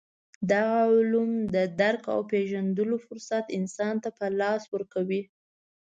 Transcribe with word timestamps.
دغه 0.51 0.77
علوم 0.95 1.31
د 1.55 1.57
درک 1.81 2.03
او 2.13 2.19
پېژندلو 2.31 2.95
فرصت 3.07 3.45
انسان 3.59 3.95
ته 4.03 4.09
په 4.17 4.25
لاس 4.39 4.63
ورکوي. 4.73 5.21